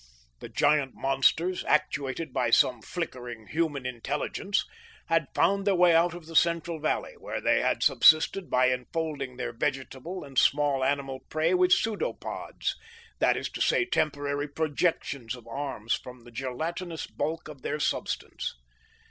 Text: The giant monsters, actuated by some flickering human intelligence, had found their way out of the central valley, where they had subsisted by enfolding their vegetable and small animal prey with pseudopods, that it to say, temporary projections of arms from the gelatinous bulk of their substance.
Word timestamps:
The 0.39 0.49
giant 0.49 0.95
monsters, 0.95 1.63
actuated 1.65 2.33
by 2.33 2.49
some 2.49 2.81
flickering 2.81 3.45
human 3.45 3.85
intelligence, 3.85 4.65
had 5.09 5.27
found 5.35 5.67
their 5.67 5.75
way 5.75 5.93
out 5.93 6.15
of 6.15 6.25
the 6.25 6.35
central 6.35 6.79
valley, 6.79 7.13
where 7.19 7.39
they 7.39 7.59
had 7.61 7.83
subsisted 7.83 8.49
by 8.49 8.69
enfolding 8.71 9.37
their 9.37 9.53
vegetable 9.53 10.23
and 10.23 10.39
small 10.39 10.83
animal 10.83 11.19
prey 11.29 11.53
with 11.53 11.71
pseudopods, 11.71 12.75
that 13.19 13.37
it 13.37 13.45
to 13.53 13.61
say, 13.61 13.85
temporary 13.85 14.47
projections 14.47 15.35
of 15.35 15.45
arms 15.45 15.93
from 15.93 16.21
the 16.23 16.31
gelatinous 16.31 17.05
bulk 17.05 17.47
of 17.47 17.61
their 17.61 17.79
substance. 17.79 18.55